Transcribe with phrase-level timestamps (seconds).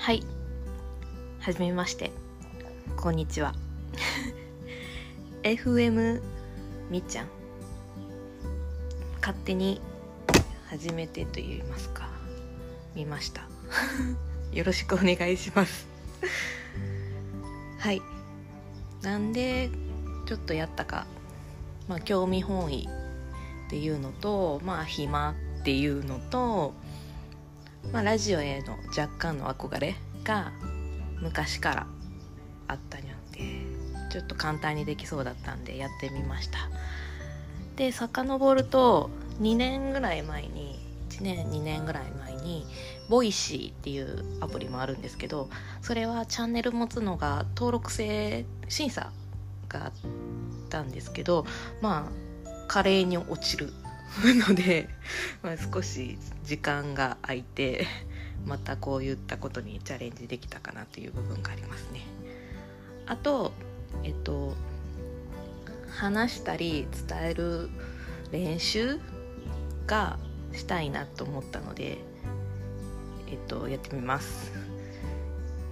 [0.00, 0.22] はい。
[1.40, 2.10] はじめまして。
[2.96, 3.54] こんにちは。
[5.44, 6.22] FM
[6.88, 7.26] みっちゃん。
[9.20, 9.78] 勝手に
[10.70, 12.08] 初めてと言いますか。
[12.94, 13.42] 見ました。
[14.56, 15.86] よろしくお願いします。
[17.78, 18.00] はい。
[19.02, 19.68] なんで
[20.24, 21.06] ちょっとやったか。
[21.88, 22.88] まあ興味本位
[23.66, 26.72] っていうのとまあ暇っていうのと
[27.92, 30.52] まあ、ラジオへの若干の憧れが
[31.20, 31.86] 昔から
[32.68, 33.40] あったにゃんで
[34.10, 36.58] ちょっと簡単にできそうだったんでやってみました。
[37.76, 40.78] で遡ると2年ぐらい前に
[41.10, 42.66] 1年2年ぐらい前に
[43.08, 45.48] ボイシーっていうアプリもあるんですけど
[45.82, 49.10] それはチャンネル持つのが登録制審査
[49.68, 49.92] があっ
[50.68, 51.46] たんですけど
[51.80, 53.72] まあ華麗に落ちる
[54.48, 54.88] ので、
[55.42, 57.86] まあ、少し時間が空いて
[58.46, 62.00] またこういったことにチャレンジできたかなという部分がありますね。
[63.06, 63.52] あと
[64.02, 64.54] えっと
[65.90, 67.68] 話したり伝える
[68.32, 68.98] 練習
[69.86, 70.18] が
[70.52, 71.98] したいなと思ったので、
[73.28, 74.52] えっと、やってみます。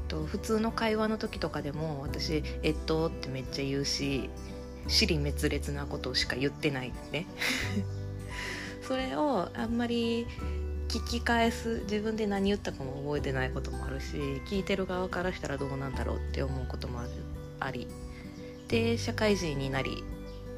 [0.08, 4.30] と普通の会話の時とかでも私「えっと」ってめっちゃ言うし
[4.88, 7.26] 尻滅裂なことしか言ってないね
[8.88, 10.26] それをあんまり
[10.88, 17.10] 聞き返す自分で何言ったかも覚えてないこともあるし聞いてる側からしたらどうなんだろうって思うこともある
[17.60, 17.86] あり。
[18.68, 20.02] で社会人になり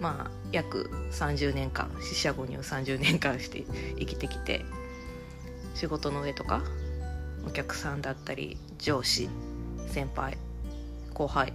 [0.01, 3.65] まあ約30年間四捨五入30年間して
[3.99, 4.65] 生きてきて
[5.75, 6.63] 仕事の上とか
[7.47, 9.29] お客さんだったり上司
[9.89, 10.39] 先輩
[11.15, 11.53] 後輩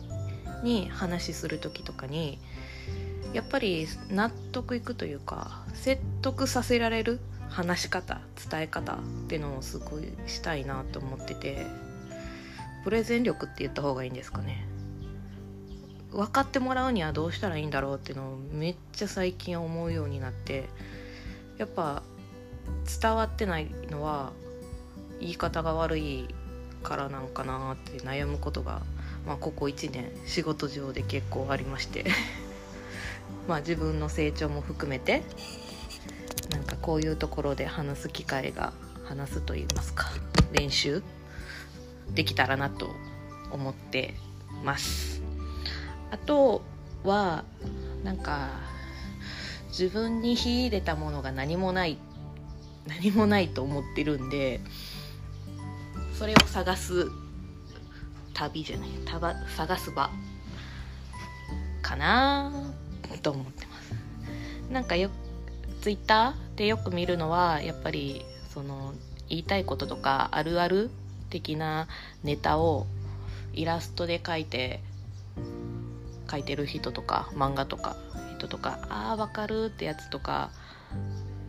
[0.64, 2.40] に話する時とかに
[3.36, 7.20] やっぱり納得いくというか説得させられる
[7.50, 11.68] 話し方伝え方っていうのをすごいしたいなと思ってて
[12.86, 14.66] プレゼン力って言った方がいいんですかね。
[16.12, 20.70] 分かってもらうにはどうしたらいいんだろうっていうのをめっちゃ最近思うようになって
[21.58, 22.04] やっぱ
[23.02, 24.32] 伝わってないのは
[25.20, 26.34] 言い方が悪い
[26.84, 28.82] からなんかなって悩むことが、
[29.28, 32.06] まあ、ここ1年仕事上で結構ありまして。
[33.48, 35.24] まあ、自分の成長も含めて
[36.52, 38.74] なんかこういうところで話す機会が
[39.04, 40.06] 話すと言いますか
[40.52, 41.04] 練習
[42.14, 42.90] できたらなと
[43.52, 44.14] 思って
[44.64, 45.22] ます。
[46.12, 46.62] あと
[47.04, 47.44] は
[48.04, 48.50] なんか
[49.70, 51.98] 自分に秀でたものが何もない
[52.88, 54.62] 何もないと思ってるんで
[56.18, 57.12] それを探す
[58.34, 58.90] 旅じゃない
[59.58, 60.10] 探す場
[61.82, 62.75] かな。
[63.22, 63.94] と思ってます。
[64.72, 65.10] なんかよ
[65.82, 68.94] ツイッターでよく見るのはやっぱりその
[69.30, 70.90] 言いたいこととかあるある
[71.30, 71.88] 的な
[72.24, 72.88] ネタを
[73.54, 74.80] イラストで描いて
[76.28, 77.96] 描いてる人とか漫画とか
[78.38, 80.50] 人とかああわかるってやつとか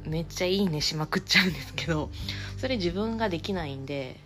[0.04, 2.10] めっちゃいいねしまくっちゃうんですけど
[2.58, 4.20] それ自分ができないんで、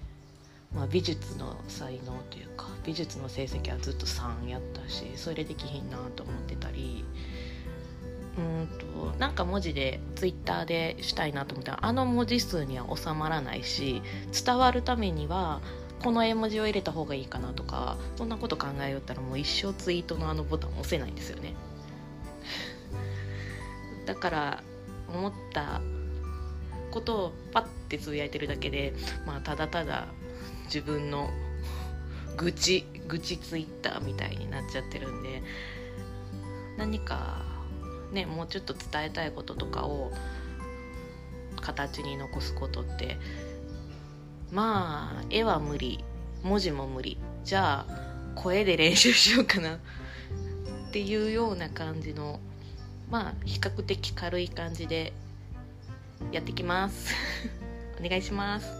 [0.75, 7.05] まあ、美術の才能というか美術の成績はずっと3やったしそれできひんなと思ってたり
[8.39, 14.03] うんとなんか文字でツイッターでしたいなと思ったらあの文字数には収まらないし
[14.45, 15.61] 伝わるためには
[16.03, 21.55] この絵文字を入れた方がいいかなとかそんなこと考えよったらもう一生ツイートのあのボタン押せないんですよね。
[24.07, 24.63] だから
[25.13, 25.83] 思った
[26.91, 28.95] ことをパッてつぶやいてるだけで
[29.27, 30.07] まあただただ
[30.73, 31.31] 自分の
[32.37, 35.43] 愚痴愚痴ツイッターみたいになっちゃってるんで
[36.79, 37.43] 何か
[38.13, 40.13] ねもうちょっと伝えたいこととかを
[41.61, 43.19] 形に残すことって
[44.53, 46.05] まあ絵は無理
[46.43, 49.79] 文字も無理じゃあ声で練習しようかなっ
[50.93, 52.41] ていうような感じの
[53.11, 55.13] まあ比較的軽い感じで
[56.33, 57.15] やってきます。
[58.01, 58.80] お願いします。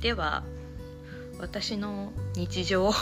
[0.00, 0.44] では
[1.40, 2.92] 私の日常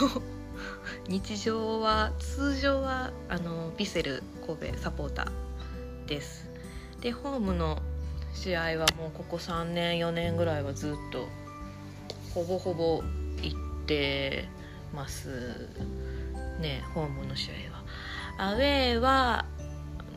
[1.09, 6.49] 日常は通常はあのヴィセル神戸サポーターです。
[7.03, 7.83] でホームの
[8.33, 11.29] 試合はもうここ3年4年ぐらいはずっと
[12.33, 13.03] ほぼほぼ
[13.43, 14.49] 行って
[14.95, 15.69] ます。
[16.61, 17.55] ねホームの試合
[18.39, 18.51] は。
[18.51, 19.45] アウェーは、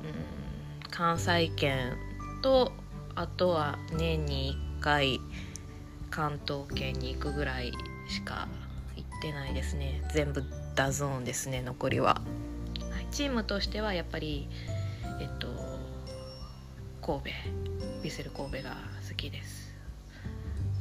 [0.04, 1.98] うん、関西圏
[2.42, 2.72] と
[3.16, 5.20] あとは年に1回
[6.10, 7.72] 関東圏に行くぐらい
[8.08, 8.48] しか
[8.96, 10.02] 行ってないですね。
[10.14, 10.44] 全部
[10.76, 12.22] ダゾーンですね残りは、
[12.90, 14.48] はい、チームとしてはやっぱり
[15.20, 15.48] えっと
[17.02, 17.30] 神戸
[18.02, 18.78] ヴィセル神戸が
[19.08, 19.70] 好きです。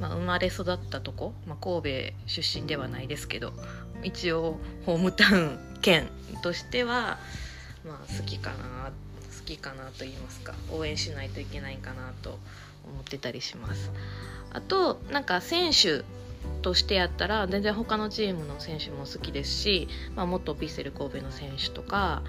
[0.01, 1.89] まあ、生まれ育ったとこ、まあ、神戸
[2.27, 3.53] 出身ではないですけど
[4.05, 6.09] 一応ホームタウン県
[6.43, 7.19] としては、
[7.85, 8.93] まあ、好きかな
[9.37, 12.39] 好きかなと言いますか応援しないといけないかなと
[12.93, 13.93] 思ってたりします。
[14.51, 16.05] あとなんか選手
[16.63, 22.23] としてやったら全然他のチームの選手も好きですし、まあ、元ヴィッセル神戸の選手とか、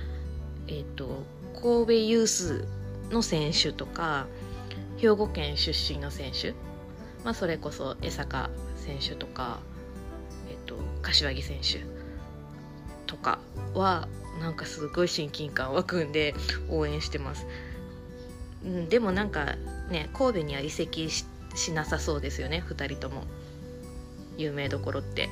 [0.67, 1.23] えーと、
[1.53, 2.65] 神戸ユース
[3.09, 4.27] の選手とか
[4.97, 6.51] 兵庫県出身の選手、
[7.23, 9.59] まあ、それこそ江坂選手とか、
[10.49, 11.83] えーと、と柏木選手
[13.07, 13.39] とか
[13.73, 14.07] は
[14.39, 16.35] なんかすごい親近感湧くんで
[16.69, 17.45] 応援してます、
[18.63, 19.55] うん、でもなんか
[19.89, 21.25] ね神戸には移籍し
[21.71, 23.23] なさそうですよね2人とも。
[24.37, 25.29] 有名どころって。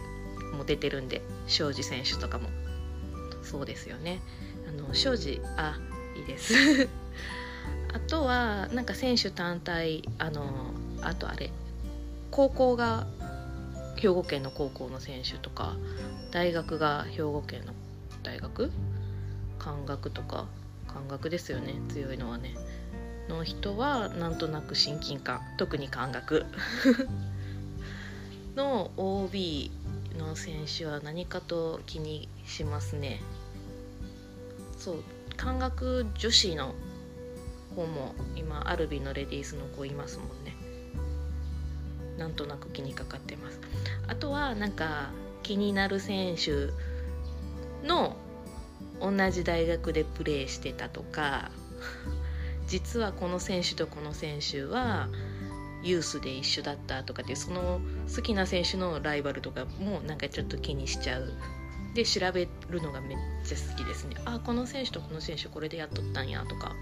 [0.54, 2.50] もう出てるんで庄司選手とかも。
[3.44, 4.21] そうですよね。
[4.68, 5.77] あの庄司あ
[6.15, 6.54] いいです。
[7.94, 10.71] あとはなんか選手単体あの
[11.01, 11.51] あとあれ
[12.31, 13.07] 高校が
[13.95, 15.75] 兵庫県の高校の選手とか
[16.31, 17.74] 大学が兵庫県の
[18.24, 18.71] 大学？
[19.59, 20.45] 漢学とか。
[20.88, 22.56] 漢学ですよね強いのはね。
[23.29, 26.45] の人はなんとなく親近感特に漢学
[28.56, 29.71] の OB
[30.18, 33.21] の選手は何かと気にしますね。
[34.77, 35.03] そう
[35.35, 36.74] 漢学女子の
[37.75, 40.56] 子も今アルビのレディースの子いますもんね。
[42.18, 43.59] なんとなく気にかかってます。
[44.07, 45.12] あとはなんか
[45.44, 46.71] 気になる選手
[47.88, 48.18] の
[49.00, 51.51] 同じ大学でプレーしてたとか
[52.68, 55.08] 実はこの選手とこの選手は
[55.84, 57.80] ユースで一緒だったとかってその
[58.14, 61.34] 好きな選手のライバルとかもなんかちょっと気にしちゃう。
[61.94, 64.18] で調べるのがめっちゃ好きですね。
[64.25, 66.75] あこの選手とこの選手これでやっとったんやとか。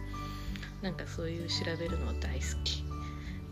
[0.81, 2.83] なんかそういう調べるのは大好き。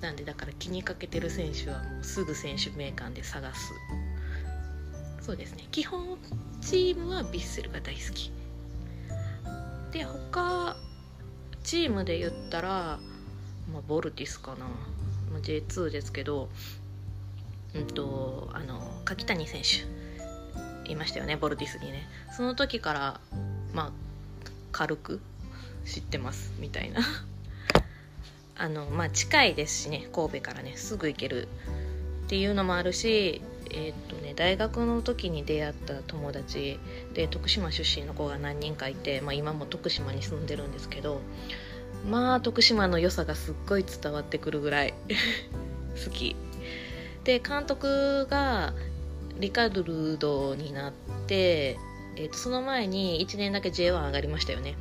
[0.02, 3.74] なんでだから気にかけてる選手はもうすぐ選手名鑑で探す。
[5.22, 5.68] そうですね。
[5.72, 6.18] 基本
[6.62, 8.32] チームはヴィッセルが大好き。
[9.92, 10.76] で他
[11.64, 13.00] チームで言ったら、
[13.72, 14.66] まあ、ボルティスかな、
[15.32, 16.50] まあ、J2 ですけど
[17.74, 19.92] うんとあの柿谷選手。
[20.86, 22.08] いましたよねボルティスにね。
[22.36, 23.20] その時から
[23.74, 23.92] まあ
[24.72, 25.22] 軽く
[25.86, 27.02] 知ってますみたいな。
[28.56, 31.48] あのまあ近いですしね神戸からねすぐ行ける
[32.26, 33.42] っていうのもあるし
[33.74, 36.80] えー、っとね大学の時に出会った友達
[37.14, 41.22] で徳島出身の子が何人かいて、まあ、今も徳島に住んでるんですけど
[42.10, 44.94] まあ徳島の良さがすっごい伝わってくるぐらい
[46.06, 46.36] 好き。
[47.24, 48.74] で監督が
[49.40, 50.94] リカルドになっ
[51.26, 51.80] て、
[52.18, 54.76] えー、とその前に1年だけ J1 上がりましたよね。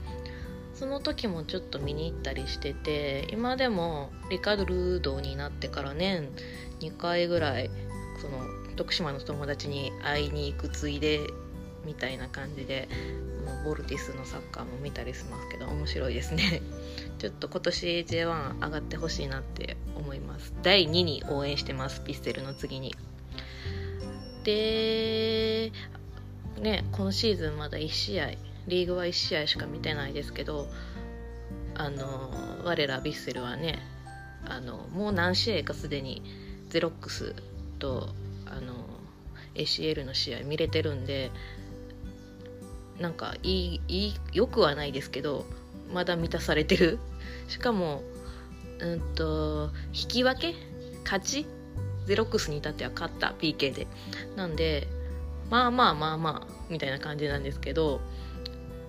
[0.74, 6.28] その時もちょっと見に行ったりしてて今でもリカルドになってから年
[6.80, 7.70] 2回ぐらい
[8.20, 8.40] その
[8.76, 11.20] 徳島の友達に会いに行くついで
[11.84, 12.88] みたいな感じで
[13.44, 16.62] もうボルティスのサッカーも見たりしますけど面白いですね。
[17.18, 20.54] ちょっと今年 J1 上がってほしいなって思います。
[20.62, 22.00] 第2に応援してます。
[22.02, 22.94] ピステルの次に。
[24.44, 25.72] で
[26.60, 28.30] ね今シーズンまだ1試合
[28.66, 30.68] リーグは1試合しか見てないですけど
[31.74, 32.30] あの
[32.64, 33.78] 我らヴィッセルはね
[34.44, 36.22] あのもう何試合かすでに
[36.68, 37.34] ゼロックス
[37.78, 38.08] と
[38.52, 38.74] あの
[39.54, 41.30] ACL の試合見れてるんで
[43.00, 45.44] なんかいいいいよくはないですけど
[45.92, 46.98] まだ満たされてる。
[47.48, 48.02] しかも
[48.78, 50.54] うんと引き分け？
[51.04, 51.46] 勝ち？
[52.06, 53.86] ゼロックスに至っては勝った PK で。
[54.36, 54.88] なんで
[55.50, 58.00] まあまあまあまあみたいな感じなんですけど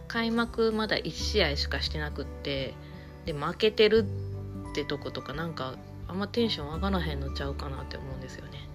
[0.08, 2.74] 開幕まだ1試合しかしてなくって
[3.26, 4.06] で負けてる
[4.72, 5.76] ってとことかなんか
[6.08, 8.70] あんまテンション上がらへんのちゃうかなって思うんですよね。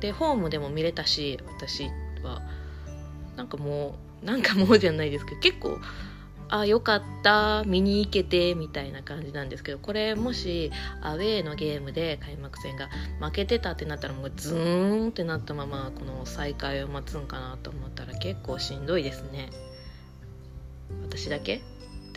[0.00, 1.90] でホームでも見れたし私
[2.22, 2.42] は。
[3.38, 5.78] なんかもうなんかもうじゃないですけど 結構
[6.50, 12.88] あよかった見に行けてみたいな感じなんですけどこれもしアウェーのゲームで開幕戦が
[13.20, 19.50] 負けてたってなったらもうズーンってなったままこの再開を待つんかなと思ったら結構しんどいですね。
[21.02, 21.60] 私だけ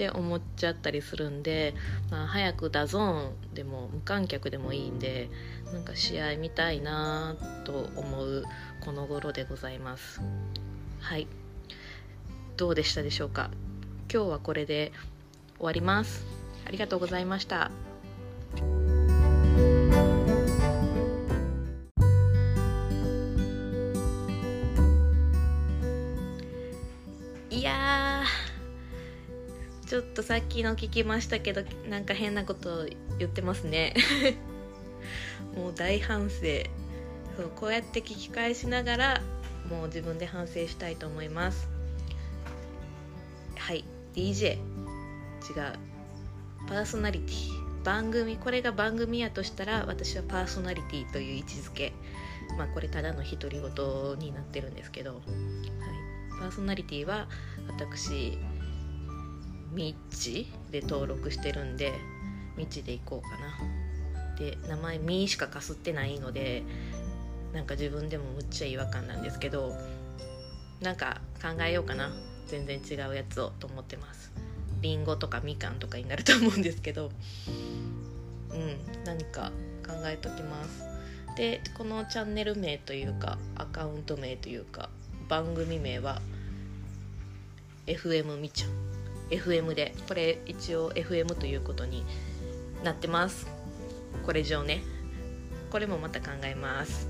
[0.02, 1.76] って思っちゃったりするんで、
[2.10, 5.30] まあ、早くダゾーンでも無観客でもいいんで
[5.72, 8.44] なんか試合見たいなと思う
[8.84, 10.20] この頃でございます。
[11.00, 11.28] はい。
[12.58, 13.52] どうでしたでしょうか？
[14.12, 14.92] 今日はこれで
[15.58, 16.26] 終わります。
[16.66, 17.70] ありがとうございました。
[29.92, 32.88] ちょっとさっきの聞きましたけどなんか変なこと
[33.20, 33.94] 言ってますね。
[35.54, 36.38] もう大反省。
[37.36, 39.22] そうこうやって聞き返しながら
[39.70, 41.68] もう自分で反省したいと思います。
[43.58, 43.84] はい。
[44.16, 44.60] DJ 違う。
[46.70, 47.84] パーソナリティ。
[47.84, 51.92] 番組これが番組やとしたら私はパーソナリティという位置づけ。
[52.58, 55.22] まあこれただの独り言になってるんですけど、はい、
[56.40, 57.28] パーソナリティは
[57.68, 58.38] 私
[59.72, 61.94] ミッチで登録してるんで
[62.58, 64.38] ミッチでいこうかな。
[64.38, 66.64] で名前ミーしかかすってないので
[67.54, 69.74] なんか自分でもむっちゃ違和感なんですけど
[70.82, 72.12] なんか考えようかな。
[72.48, 74.32] 全然違うやつをと思ってます。
[74.82, 77.12] りんごとかみかんとかになると思うんですけど。
[78.50, 79.52] うん何か
[79.88, 80.84] 考えときます。
[81.38, 84.90] でこのチャンネル名というかアカウント名というか
[85.30, 86.22] 番組名は
[87.88, 89.01] FM みちゃん。
[89.32, 89.96] FM で。
[90.08, 92.06] これ一応 FM ということに
[92.84, 93.48] なってます。
[94.26, 94.84] これ以上ね。
[95.72, 97.08] これもまた考えます。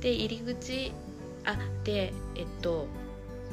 [0.00, 0.92] で入り口
[1.44, 2.86] あでえっと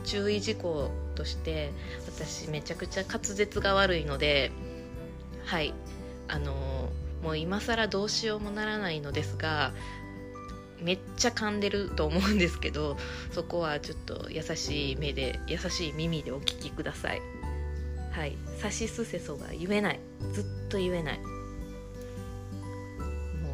[0.03, 1.72] 注意事項として
[2.05, 4.51] 私めちゃくちゃ滑舌が悪いので
[5.45, 5.74] はい。
[6.27, 6.89] あの
[7.24, 9.74] もう今更どうしようもならないのですが
[10.81, 12.98] めっちゃ噛んでると思うんですけど
[13.31, 17.22] そこはちょっと優しい目で優しい耳でお聞きください。
[18.15, 20.00] はい「さしすせそ」が言えない。
[20.34, 21.19] ずっと言えない。
[21.19, 21.25] も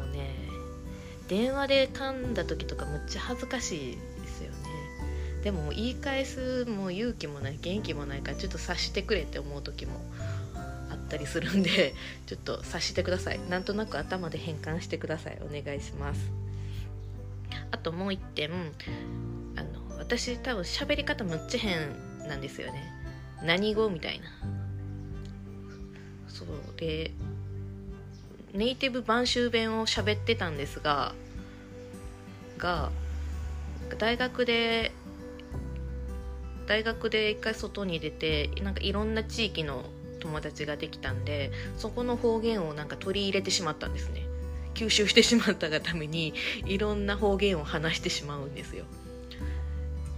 [0.04, 0.36] うね
[1.26, 4.56] 電話で噛んだ時とかむっちゃ恥ずかしいですよね。
[5.42, 10.00] でも言い返すもう勇気もない元気もないからちょっと察してくれって思う時も
[10.54, 13.40] あったりするんで ちょっと察してください。
[13.50, 15.38] なんとなく頭で変換してください。
[15.40, 16.20] お願いします。
[17.72, 18.52] あともう一点
[19.56, 23.01] あの私多分喋り方むっちゃ変なんですよね。
[23.44, 24.26] 何語みたいな。
[26.28, 27.12] そうで
[28.52, 31.14] ネイティブ播州弁を喋ってたんですが
[32.58, 32.90] が
[33.98, 34.92] 大学で
[36.66, 39.84] 大学で一回外に出てなんかいろんな地域の
[40.20, 44.26] 友達ができたんでそこの方言をなんか取り入れてしまったんですね。
[44.74, 46.32] 吸収してしまったがために
[46.64, 48.84] いろんな方言を話してしまうんですよ。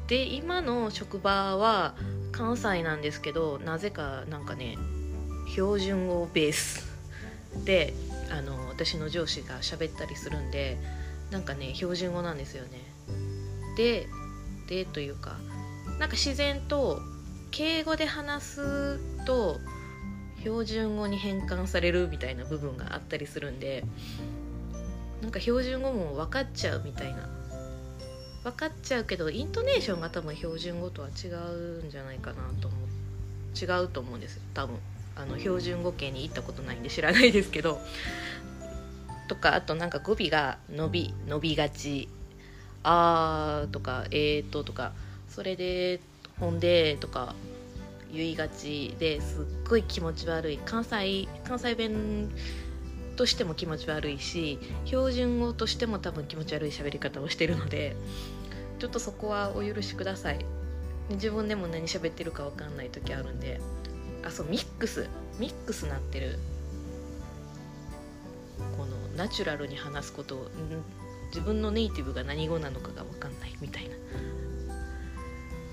[0.06, 1.94] で今の職場は
[2.34, 4.76] 関西なんですけどなぜかなんかね
[5.52, 6.92] 標準語ベース。
[7.64, 7.94] で
[8.32, 10.76] あの私の上司が喋ったりするんで
[11.30, 12.80] なんかね標準語なんですよね。
[13.76, 14.08] で
[14.66, 15.36] でというか
[16.00, 16.98] なんか自然と
[17.52, 19.60] 敬語で話すと
[20.40, 23.84] 標準語に変換されるみたいな部分があったりするんで
[25.22, 27.28] なんか標準語も分かっちゃうみたいな
[28.44, 32.80] 分かっちゃうけどイントネーションが多分標準語とは違うんじゃないかなと思う。
[33.56, 34.76] 違うと思うんです多分。
[35.16, 37.80] あの標準語圏に行ったことないんで知らないですけど。
[39.28, 42.10] とかあとなんか語尾が伸び伸びがち
[42.84, 44.92] 「あー」とか「えーと」とか。
[45.28, 46.00] それで
[46.38, 47.34] 「ほんで」とか
[48.12, 48.94] 言いがち。
[48.98, 50.58] ですっごい気持ち悪い。
[50.58, 52.30] 関西関西弁
[53.14, 57.96] としても気持ち悪いし標準語としても多分気持ち悪い喋り方をしてるので
[58.78, 60.44] ちょっとそこはお許しください。
[61.10, 63.60] 自分でも何喋ってるか分かんない時あるんで。
[64.24, 65.08] あそうミックス。
[65.38, 66.38] ミックスなってる。
[68.76, 70.50] このナチュラルに話すことを
[71.28, 73.54] 自分のネイティブが何語なのかが分かんない。
[73.60, 73.90] みたいな。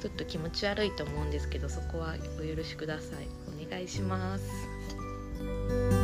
[0.01, 3.27] ちょっと気持ち悪いと思うんですけどそこはお許しください。
[3.65, 6.00] お願いします。